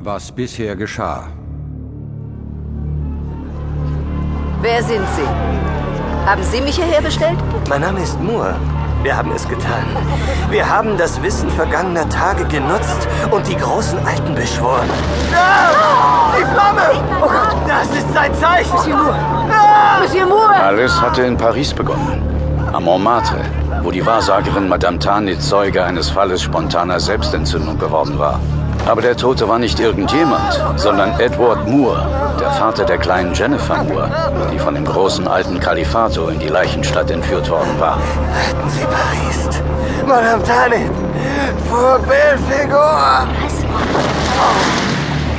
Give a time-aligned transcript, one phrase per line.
[0.00, 1.24] was bisher geschah.
[4.60, 6.26] Wer sind Sie?
[6.26, 7.38] Haben Sie mich hierher bestellt?
[7.68, 8.54] Mein Name ist Moore.
[9.02, 9.84] Wir haben es getan.
[10.50, 14.88] Wir haben das Wissen vergangener Tage genutzt und die großen Alten beschworen.
[15.32, 16.32] Ah!
[16.36, 17.02] Die Flamme!
[17.22, 18.72] Oh Gott, das ist sein Zeichen!
[18.72, 19.16] Monsieur Moore!
[19.50, 20.00] Ah!
[20.00, 20.54] Monsieur Moore!
[20.54, 22.20] Alles hatte in Paris begonnen.
[22.72, 23.40] Am Montmartre,
[23.82, 28.40] wo die Wahrsagerin Madame Tanit Zeuge eines Falles spontaner Selbstentzündung geworden war.
[28.86, 32.06] Aber der Tote war nicht irgendjemand, sondern Edward Moore,
[32.40, 34.10] der Vater der kleinen Jennifer Moore,
[34.52, 37.98] die von dem großen alten Kalifato in die Leichenstadt entführt worden war.
[37.98, 39.62] Retten Sie Paris.
[40.06, 40.90] Madame Tanit,
[41.68, 43.26] vor Belfegor!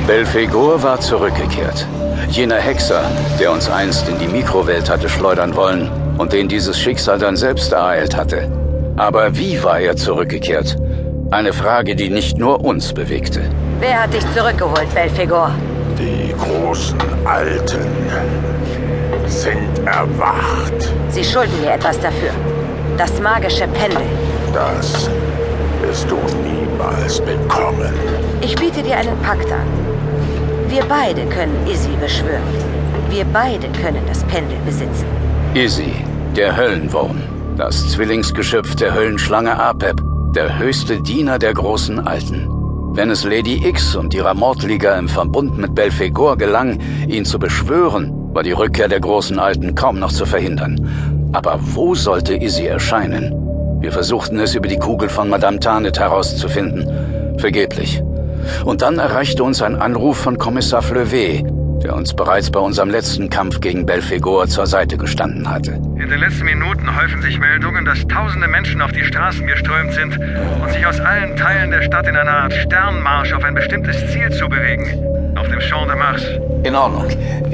[0.06, 1.86] Belfegor war zurückgekehrt.
[2.28, 3.02] Jener Hexer,
[3.40, 7.72] der uns einst in die Mikrowelt hatte schleudern wollen und den dieses Schicksal dann selbst
[7.72, 8.48] ereilt hatte.
[8.96, 10.76] Aber wie war er zurückgekehrt?
[11.32, 13.42] Eine Frage, die nicht nur uns bewegte.
[13.78, 15.52] Wer hat dich zurückgeholt, Belfegor?
[15.96, 17.86] Die großen Alten
[19.26, 20.92] sind erwacht.
[21.10, 22.30] Sie schulden mir etwas dafür.
[22.98, 24.02] Das magische Pendel.
[24.52, 25.08] Das
[25.80, 27.94] wirst du niemals bekommen.
[28.40, 29.66] Ich biete dir einen Pakt an.
[30.68, 32.42] Wir beide können Izzy beschwören.
[33.08, 35.06] Wir beide können das Pendel besitzen.
[35.54, 35.94] Izzy,
[36.34, 37.22] der Höllenwurm,
[37.56, 42.46] das Zwillingsgeschöpf der Höllenschlange Apep, der höchste Diener der großen Alten.
[42.94, 46.78] Wenn es Lady X und ihrer Mordliga im Verbund mit Belfegor gelang,
[47.08, 51.30] ihn zu beschwören, war die Rückkehr der großen Alten kaum noch zu verhindern.
[51.32, 53.80] Aber wo sollte Izzy erscheinen?
[53.80, 57.38] Wir versuchten es über die Kugel von Madame Tarnet herauszufinden.
[57.38, 58.02] Vergeblich.
[58.64, 61.44] Und dann erreichte uns ein Anruf von Kommissar Fleuvet,
[61.82, 65.72] der uns bereits bei unserem letzten Kampf gegen Belfegor zur Seite gestanden hatte.
[65.72, 70.18] In den letzten Minuten häufen sich Meldungen, dass tausende Menschen auf die Straßen geströmt sind
[70.18, 74.30] und sich aus allen Teilen der Stadt in einer Art Sternmarsch auf ein bestimmtes Ziel
[74.30, 75.36] zu bewegen.
[75.36, 76.22] Auf dem Champ de Mars.
[76.64, 77.06] In Ordnung.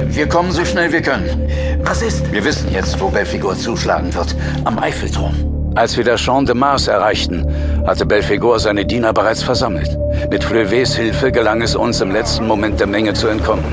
[0.09, 1.49] Wir kommen so schnell wir können.
[1.83, 2.31] Was ist?
[2.31, 4.35] Wir wissen jetzt, wo Belfegor zuschlagen wird.
[4.65, 5.35] Am Eiffelturm.
[5.75, 7.45] Als wir das Champ de Mars erreichten,
[7.85, 9.95] hatte Belfegor seine Diener bereits versammelt.
[10.31, 13.63] Mit Fleuvets Hilfe gelang es uns im letzten Moment der Menge zu entkommen.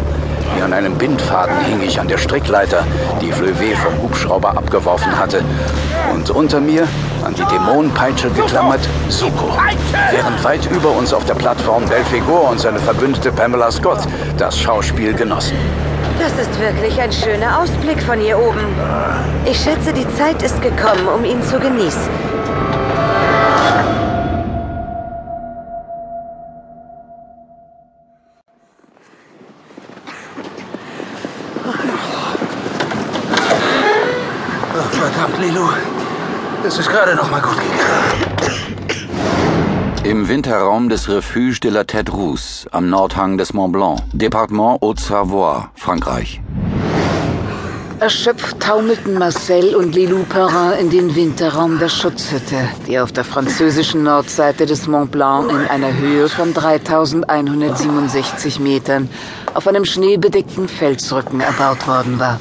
[0.55, 2.87] Wie an einem Bindfaden hing ich an der Strickleiter,
[3.21, 5.43] die Fleuvet vom Hubschrauber abgeworfen hatte.
[6.13, 6.87] Und unter mir,
[7.25, 9.57] an die Dämonenpeitsche geklammert, Suko.
[10.11, 14.01] Während weit über uns auf der Plattform Belfegor und seine Verbündete Pamela Scott
[14.39, 15.57] das Schauspiel genossen.
[16.19, 18.65] Das ist wirklich ein schöner Ausblick von hier oben.
[19.45, 22.11] Ich schätze, die Zeit ist gekommen, um ihn zu genießen.
[35.25, 35.71] Verdammt, Lilo.
[36.63, 38.35] Das ist gerade noch mal gut gegangen.
[40.05, 45.71] Im Winterraum des Refuge de la Tête Rousse am Nordhang des Mont Blanc, Departement Haute-Savoie,
[45.77, 46.43] Frankreich.
[48.05, 54.03] Erschöpft taumelten Marcel und Lilou Perrin in den Winterraum der Schutzhütte, die auf der französischen
[54.03, 59.09] Nordseite des Mont Blanc in einer Höhe von 3167 Metern
[59.55, 62.39] auf einem schneebedeckten Felsrücken erbaut worden war.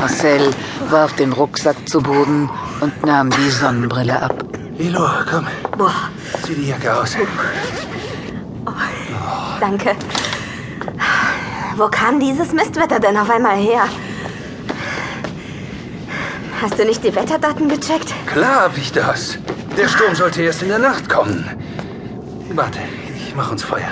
[0.00, 0.50] Marcel
[0.90, 2.50] warf den Rucksack zu Boden
[2.82, 4.44] und nahm die Sonnenbrille ab.
[4.76, 5.46] Lilo, komm.
[5.78, 5.94] Boah,
[6.42, 7.16] Zieh die Jacke aus.
[9.60, 9.96] Danke.
[11.74, 13.88] Wo kam dieses Mistwetter denn auf einmal her?
[16.60, 18.14] Hast du nicht die Wetterdaten gecheckt?
[18.26, 19.38] Klar hab ich das.
[19.76, 21.44] Der Sturm sollte erst in der Nacht kommen.
[22.54, 22.78] Warte,
[23.14, 23.90] ich mach uns Feuer.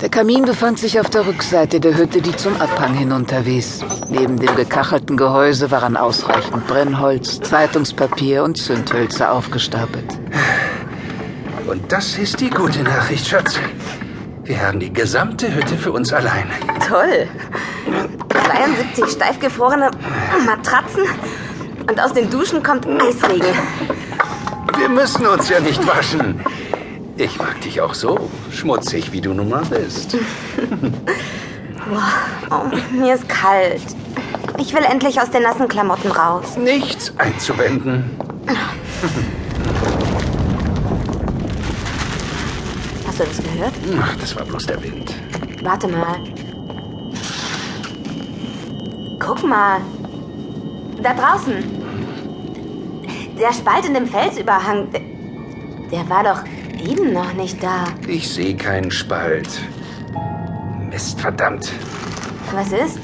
[0.00, 3.84] Der Kamin befand sich auf der Rückseite der Hütte, die zum Abhang hinunterwies.
[4.08, 10.18] Neben dem gekachelten Gehäuse waren ausreichend Brennholz, Zeitungspapier und Zündhölzer aufgestapelt.
[11.66, 13.58] Und das ist die gute Nachricht, Schatz.
[14.44, 16.50] Wir haben die gesamte Hütte für uns allein.
[16.86, 17.26] Toll.
[18.28, 19.90] 72 steif gefrorene
[20.44, 21.04] Matratzen
[21.88, 23.54] und aus den Duschen kommt Eisregen.
[24.78, 26.40] Wir müssen uns ja nicht waschen.
[27.16, 30.16] Ich mag dich auch so schmutzig, wie du nun mal bist.
[32.50, 32.62] Oh,
[32.96, 33.82] mir ist kalt.
[34.56, 36.56] Ich will endlich aus den nassen Klamotten raus.
[36.56, 38.08] Nichts einzuwenden.
[43.06, 43.74] Hast du das gehört?
[44.00, 45.14] Ach, das war bloß der Wind.
[45.62, 46.16] Warte mal.
[49.18, 49.80] Guck mal.
[51.02, 51.73] Da draußen.
[53.38, 54.90] Der Spalt in dem Felsüberhang.
[54.92, 55.00] Der,
[55.90, 56.44] der war doch
[56.88, 57.84] eben noch nicht da.
[58.06, 59.48] Ich sehe keinen Spalt.
[60.90, 61.72] Mist, verdammt.
[62.52, 62.98] Was ist?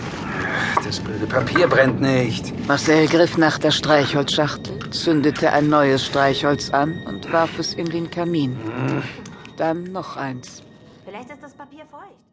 [0.85, 2.67] Das blöde Papier brennt nicht.
[2.67, 8.11] Marcel griff nach der Streichholzschachtel, zündete ein neues Streichholz an und warf es in den
[8.11, 8.57] Kamin.
[9.57, 10.63] Dann noch eins.
[11.05, 12.30] Vielleicht ist das Papier feucht.